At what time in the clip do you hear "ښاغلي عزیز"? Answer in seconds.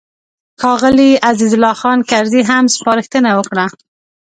0.61-1.51